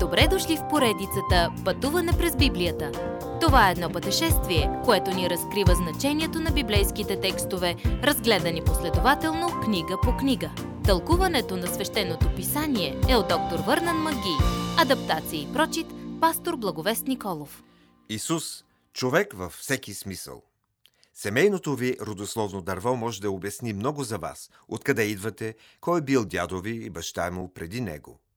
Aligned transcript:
Добре 0.00 0.28
дошли 0.30 0.56
в 0.56 0.68
поредицата 0.70 1.52
Пътуване 1.64 2.12
през 2.18 2.36
Библията. 2.36 2.92
Това 3.40 3.68
е 3.68 3.72
едно 3.72 3.90
пътешествие, 3.90 4.70
което 4.84 5.10
ни 5.10 5.30
разкрива 5.30 5.74
значението 5.74 6.40
на 6.40 6.50
библейските 6.50 7.20
текстове, 7.20 7.76
разгледани 7.84 8.64
последователно 8.64 9.60
книга 9.64 9.96
по 10.02 10.16
книга. 10.16 10.50
Тълкуването 10.84 11.56
на 11.56 11.66
свещеното 11.66 12.34
писание 12.36 13.00
е 13.08 13.16
от 13.16 13.28
доктор 13.28 13.58
Върнан 13.66 13.96
Маги. 13.96 14.36
Адаптация 14.78 15.42
и 15.42 15.52
прочит, 15.52 15.86
пастор 16.20 16.56
Благовест 16.56 17.06
Николов. 17.06 17.62
Исус– 18.08 18.64
човек 18.92 19.32
във 19.36 19.52
всеки 19.52 19.94
смисъл. 19.94 20.42
Семейното 21.14 21.74
ви 21.74 21.96
родословно 22.00 22.62
дърво 22.62 22.96
може 22.96 23.20
да 23.20 23.30
обясни 23.30 23.72
много 23.72 24.04
за 24.04 24.18
вас, 24.18 24.50
откъде 24.68 25.02
идвате, 25.02 25.54
кой 25.80 25.98
е 25.98 26.02
бил 26.02 26.24
дядови 26.24 26.84
и 26.84 26.90
баща 26.90 27.30
му 27.30 27.52
преди 27.54 27.80
него– 27.80 28.20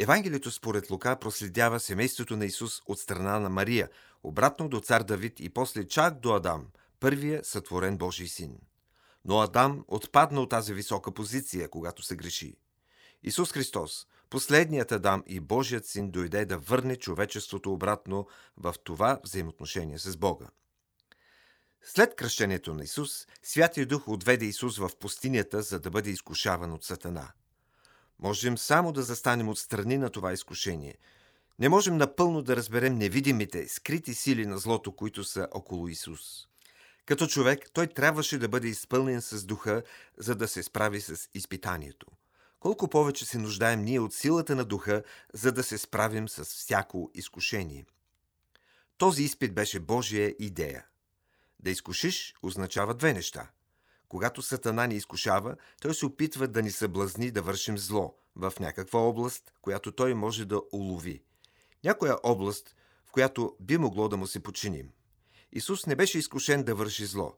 Евангелието 0.00 0.50
според 0.50 0.90
Лука 0.90 1.16
проследява 1.16 1.80
семейството 1.80 2.36
на 2.36 2.46
Исус 2.46 2.82
от 2.86 2.98
страна 2.98 3.40
на 3.40 3.48
Мария, 3.48 3.88
обратно 4.22 4.68
до 4.68 4.80
цар 4.80 5.02
Давид 5.02 5.40
и 5.40 5.48
после 5.48 5.88
чак 5.88 6.20
до 6.20 6.34
Адам, 6.34 6.66
първия 7.00 7.44
сътворен 7.44 7.96
Божий 7.96 8.26
син. 8.26 8.58
Но 9.24 9.40
Адам 9.40 9.84
отпадна 9.88 10.40
от 10.40 10.50
тази 10.50 10.74
висока 10.74 11.14
позиция, 11.14 11.68
когато 11.68 12.02
се 12.02 12.16
греши. 12.16 12.56
Исус 13.22 13.52
Христос, 13.52 14.06
последният 14.30 14.92
Адам 14.92 15.22
и 15.26 15.40
Божият 15.40 15.86
син, 15.86 16.10
дойде 16.10 16.44
да 16.44 16.58
върне 16.58 16.96
човечеството 16.96 17.72
обратно 17.72 18.26
в 18.56 18.74
това 18.84 19.20
взаимоотношение 19.24 19.98
с 19.98 20.16
Бога. 20.16 20.46
След 21.82 22.16
кръщението 22.16 22.74
на 22.74 22.84
Исус, 22.84 23.26
Святия 23.42 23.86
Дух 23.86 24.08
отведе 24.08 24.46
Исус 24.46 24.78
в 24.78 24.90
пустинята, 25.00 25.62
за 25.62 25.80
да 25.80 25.90
бъде 25.90 26.10
изкушаван 26.10 26.72
от 26.72 26.84
Сатана– 26.84 27.32
Можем 28.22 28.58
само 28.58 28.92
да 28.92 29.02
застанем 29.02 29.48
отстрани 29.48 29.98
на 29.98 30.10
това 30.10 30.32
изкушение. 30.32 30.94
Не 31.58 31.68
можем 31.68 31.96
напълно 31.96 32.42
да 32.42 32.56
разберем 32.56 32.94
невидимите, 32.94 33.68
скрити 33.68 34.14
сили 34.14 34.46
на 34.46 34.58
злото, 34.58 34.92
които 34.92 35.24
са 35.24 35.48
около 35.52 35.88
Исус. 35.88 36.20
Като 37.06 37.26
човек, 37.26 37.70
той 37.72 37.86
трябваше 37.86 38.38
да 38.38 38.48
бъде 38.48 38.68
изпълнен 38.68 39.22
с 39.22 39.44
духа, 39.44 39.82
за 40.18 40.34
да 40.34 40.48
се 40.48 40.62
справи 40.62 41.00
с 41.00 41.28
изпитанието. 41.34 42.06
Колко 42.60 42.88
повече 42.88 43.26
се 43.26 43.38
нуждаем 43.38 43.82
ние 43.82 44.00
от 44.00 44.14
силата 44.14 44.56
на 44.56 44.64
духа, 44.64 45.02
за 45.34 45.52
да 45.52 45.62
се 45.62 45.78
справим 45.78 46.28
с 46.28 46.44
всяко 46.44 47.10
изкушение. 47.14 47.86
Този 48.98 49.22
изпит 49.22 49.54
беше 49.54 49.80
Божия 49.80 50.34
идея. 50.38 50.86
Да 51.60 51.70
изкушиш 51.70 52.34
означава 52.42 52.94
две 52.94 53.12
неща– 53.14 53.50
когато 54.08 54.42
Сатана 54.42 54.86
ни 54.86 54.94
изкушава, 54.94 55.56
той 55.80 55.94
се 55.94 56.06
опитва 56.06 56.48
да 56.48 56.62
ни 56.62 56.70
съблазни 56.70 57.30
да 57.30 57.42
вършим 57.42 57.78
зло 57.78 58.14
в 58.36 58.52
някаква 58.60 59.00
област, 59.00 59.52
която 59.62 59.92
той 59.92 60.14
може 60.14 60.44
да 60.44 60.60
улови. 60.72 61.22
Някоя 61.84 62.16
област, 62.22 62.76
в 63.06 63.12
която 63.12 63.56
би 63.60 63.78
могло 63.78 64.08
да 64.08 64.16
му 64.16 64.26
се 64.26 64.40
починим. 64.40 64.90
Исус 65.52 65.86
не 65.86 65.96
беше 65.96 66.18
изкушен 66.18 66.62
да 66.62 66.74
върши 66.74 67.06
зло. 67.06 67.34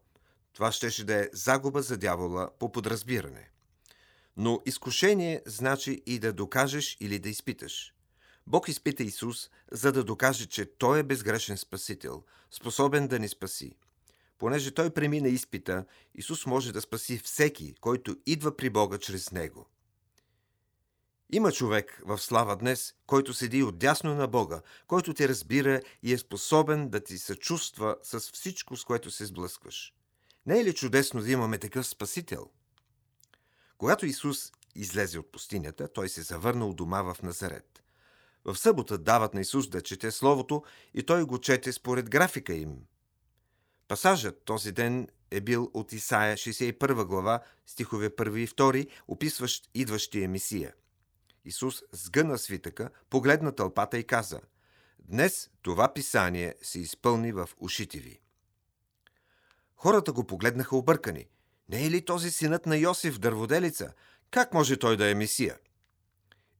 Това 0.52 0.72
щеше 0.72 1.04
да 1.04 1.14
е 1.14 1.28
загуба 1.32 1.82
за 1.82 1.96
дявола 1.96 2.50
по 2.58 2.72
подразбиране. 2.72 3.50
Но 4.36 4.60
изкушение 4.66 5.42
значи 5.46 6.02
и 6.06 6.18
да 6.18 6.32
докажеш 6.32 6.96
или 7.00 7.18
да 7.18 7.28
изпиташ. 7.28 7.94
Бог 8.46 8.68
изпита 8.68 9.02
Исус, 9.02 9.50
за 9.72 9.92
да 9.92 10.04
докаже, 10.04 10.46
че 10.46 10.64
Той 10.78 10.98
е 10.98 11.02
безгрешен 11.02 11.56
Спасител, 11.56 12.22
способен 12.50 13.08
да 13.08 13.18
ни 13.18 13.28
спаси. 13.28 13.76
Понеже 14.40 14.70
той 14.70 14.90
премина 14.90 15.28
изпита, 15.28 15.84
Исус 16.14 16.46
може 16.46 16.72
да 16.72 16.80
спаси 16.80 17.18
всеки, 17.18 17.74
който 17.80 18.16
идва 18.26 18.56
при 18.56 18.70
Бога 18.70 18.98
чрез 18.98 19.32
него. 19.32 19.66
Има 21.32 21.52
човек 21.52 22.02
в 22.06 22.18
слава 22.18 22.56
днес, 22.56 22.94
който 23.06 23.34
седи 23.34 23.62
отдясно 23.62 24.14
на 24.14 24.28
Бога, 24.28 24.62
който 24.86 25.14
те 25.14 25.28
разбира 25.28 25.80
и 26.02 26.12
е 26.12 26.18
способен 26.18 26.88
да 26.88 27.00
ти 27.00 27.18
съчувства 27.18 27.96
с 28.02 28.20
всичко, 28.20 28.76
с 28.76 28.84
което 28.84 29.10
се 29.10 29.26
сблъскваш. 29.26 29.94
Не 30.46 30.60
е 30.60 30.64
ли 30.64 30.74
чудесно 30.74 31.20
да 31.20 31.30
имаме 31.30 31.58
такъв 31.58 31.86
Спасител? 31.86 32.50
Когато 33.78 34.06
Исус 34.06 34.52
излезе 34.74 35.18
от 35.18 35.32
пустинята, 35.32 35.88
той 35.88 36.08
се 36.08 36.22
завърна 36.22 36.66
у 36.66 36.74
дома 36.74 37.02
в 37.02 37.16
Назарет. 37.22 37.82
В 38.44 38.56
събота 38.56 38.98
дават 38.98 39.34
на 39.34 39.40
Исус 39.40 39.68
да 39.68 39.82
чете 39.82 40.10
Словото 40.10 40.64
и 40.94 41.02
той 41.02 41.24
го 41.24 41.38
чете 41.38 41.72
според 41.72 42.10
графика 42.10 42.54
им– 42.54 42.76
Пасажът 43.90 44.44
този 44.44 44.72
ден 44.72 45.08
е 45.30 45.40
бил 45.40 45.70
от 45.74 45.92
Исаия 45.92 46.36
61 46.36 47.04
глава, 47.04 47.40
стихове 47.66 48.10
1 48.10 48.38
и 48.38 48.48
2, 48.48 48.90
описващ 49.08 49.70
идващия 49.74 50.28
Месия. 50.28 50.72
Исус 51.44 51.82
сгъна 51.92 52.38
свитъка, 52.38 52.90
погледна 53.08 53.52
тълпата 53.52 53.98
и 53.98 54.04
каза 54.04 54.40
«Днес 54.98 55.50
това 55.62 55.92
писание 55.94 56.54
се 56.62 56.80
изпълни 56.80 57.32
в 57.32 57.48
ушите 57.58 57.98
ви». 57.98 58.20
Хората 59.76 60.12
го 60.12 60.26
погледнаха 60.26 60.76
объркани. 60.76 61.26
Не 61.68 61.86
е 61.86 61.90
ли 61.90 62.04
този 62.04 62.30
синът 62.30 62.66
на 62.66 62.76
Йосиф 62.76 63.18
дърводелица? 63.18 63.92
Как 64.30 64.54
може 64.54 64.76
той 64.76 64.96
да 64.96 65.10
е 65.10 65.14
Месия? 65.14 65.58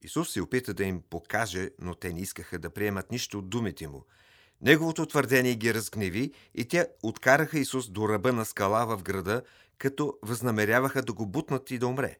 Исус 0.03 0.33
се 0.33 0.43
опита 0.43 0.75
да 0.75 0.85
им 0.85 1.03
покаже, 1.11 1.71
но 1.79 1.95
те 1.95 2.13
не 2.13 2.21
искаха 2.21 2.59
да 2.59 2.71
приемат 2.71 3.11
нищо 3.11 3.39
от 3.39 3.51
думите 3.51 3.89
му– 3.89 4.07
Неговото 4.63 5.07
твърдение 5.07 5.55
ги 5.55 5.75
разгневи 5.75 6.33
и 6.55 6.69
те 6.69 6.89
откараха 7.03 7.59
Исус 7.59 7.91
до 7.91 8.09
ръба 8.09 8.33
на 8.33 8.45
скала 8.45 8.87
в 8.87 9.03
града, 9.03 9.43
като 9.79 10.19
възнамеряваха 10.23 11.03
да 11.03 11.13
го 11.13 11.27
бутнат 11.27 11.71
и 11.71 11.79
да 11.79 11.87
умре. 11.87 12.19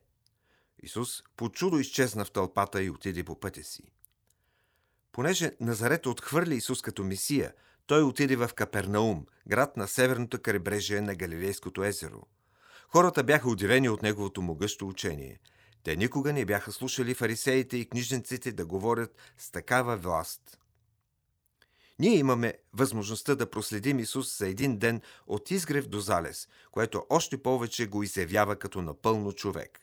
Исус 0.83 1.23
по 1.37 1.49
чудо 1.49 1.79
изчезна 1.79 2.25
в 2.25 2.31
тълпата 2.31 2.83
и 2.83 2.89
отиде 2.89 3.23
по 3.23 3.39
пътя 3.39 3.63
си. 3.63 3.83
Понеже 5.11 5.51
Назарет 5.59 6.05
отхвърли 6.05 6.55
Исус 6.55 6.81
като 6.81 7.03
Месия, 7.03 7.53
той 7.87 8.03
отиде 8.03 8.35
в 8.35 8.49
Капернаум, 8.55 9.25
град 9.47 9.77
на 9.77 9.87
северното 9.87 10.41
крайбрежие 10.41 11.01
на 11.01 11.15
Галилейското 11.15 11.83
езеро. 11.83 12.21
Хората 12.87 13.23
бяха 13.23 13.49
удивени 13.49 13.89
от 13.89 14.01
неговото 14.01 14.41
могъщо 14.41 14.87
учение. 14.87 15.39
Те 15.83 15.95
никога 15.95 16.33
не 16.33 16.45
бяха 16.45 16.71
слушали 16.71 17.13
фарисеите 17.13 17.77
и 17.77 17.89
книжниците 17.89 18.51
да 18.51 18.65
говорят 18.65 19.15
с 19.37 19.51
такава 19.51 19.97
власт– 19.97 20.57
ние 22.01 22.17
имаме 22.17 22.53
възможността 22.73 23.35
да 23.35 23.49
проследим 23.49 23.99
Исус 23.99 24.37
за 24.37 24.47
един 24.47 24.77
ден 24.77 25.01
от 25.27 25.51
изгрев 25.51 25.87
до 25.87 25.99
залез, 25.99 26.47
което 26.71 27.05
още 27.09 27.37
повече 27.37 27.87
го 27.87 28.03
изявява 28.03 28.55
като 28.55 28.81
напълно 28.81 29.33
човек. 29.33 29.79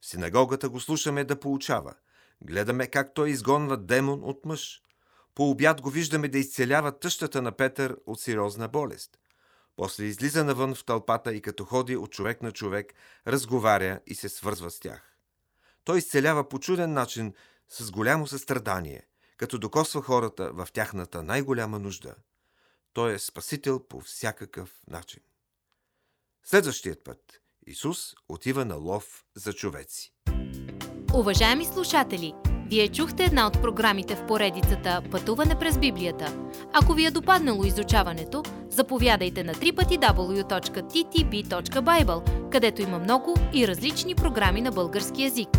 В 0.00 0.06
синагогата 0.06 0.68
го 0.68 0.80
слушаме 0.80 1.24
да 1.24 1.40
получава. 1.40 1.94
Гледаме 2.40 2.86
как 2.86 3.14
той 3.14 3.30
изгонва 3.30 3.76
демон 3.76 4.20
от 4.24 4.44
мъж. 4.44 4.82
По 5.34 5.50
обяд 5.50 5.80
го 5.80 5.90
виждаме 5.90 6.28
да 6.28 6.38
изцелява 6.38 6.98
тъщата 6.98 7.42
на 7.42 7.52
Петър 7.52 7.96
от 8.06 8.20
сериозна 8.20 8.68
болест. 8.68 9.18
После 9.76 10.04
излиза 10.04 10.44
навън 10.44 10.74
в 10.74 10.84
тълпата 10.84 11.34
и 11.34 11.40
като 11.40 11.64
ходи 11.64 11.96
от 11.96 12.10
човек 12.12 12.42
на 12.42 12.52
човек, 12.52 12.94
разговаря 13.26 14.00
и 14.06 14.14
се 14.14 14.28
свързва 14.28 14.70
с 14.70 14.80
тях. 14.80 15.16
Той 15.84 15.98
изцелява 15.98 16.48
по 16.48 16.58
чуден 16.58 16.92
начин 16.92 17.34
с 17.68 17.90
голямо 17.90 18.26
състрадание– 18.26 19.02
като 19.44 19.58
докосва 19.58 20.02
хората 20.02 20.50
в 20.52 20.68
тяхната 20.72 21.22
най-голяма 21.22 21.78
нужда. 21.78 22.14
Той 22.92 23.14
е 23.14 23.18
спасител 23.18 23.80
по 23.88 24.00
всякакъв 24.00 24.82
начин. 24.90 25.20
Следващият 26.44 27.04
път 27.04 27.18
Исус 27.66 28.14
отива 28.28 28.64
на 28.64 28.74
лов 28.74 29.24
за 29.34 29.52
човеци. 29.52 30.12
Уважаеми 31.14 31.64
слушатели, 31.64 32.34
вие 32.70 32.88
чухте 32.88 33.24
една 33.24 33.46
от 33.46 33.52
програмите 33.52 34.16
в 34.16 34.26
поредицата 34.26 35.02
Пътуване 35.10 35.58
през 35.58 35.78
Библията. 35.78 36.50
Ако 36.72 36.92
ви 36.92 37.06
е 37.06 37.10
допаднало 37.10 37.64
изучаването, 37.64 38.42
заповядайте 38.68 39.44
на 39.44 39.54
www.ttb.bible, 39.54 42.50
където 42.50 42.82
има 42.82 42.98
много 42.98 43.36
и 43.52 43.68
различни 43.68 44.14
програми 44.14 44.60
на 44.60 44.72
български 44.72 45.22
язик– 45.22 45.48